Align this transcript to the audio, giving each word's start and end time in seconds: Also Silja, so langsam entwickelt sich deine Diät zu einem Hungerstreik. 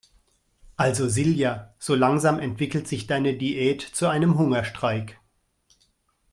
Also 0.77 1.07
Silja, 1.07 1.75
so 1.77 1.93
langsam 1.93 2.39
entwickelt 2.39 2.87
sich 2.87 3.05
deine 3.05 3.35
Diät 3.37 3.83
zu 3.83 4.07
einem 4.07 4.39
Hungerstreik. 4.39 5.19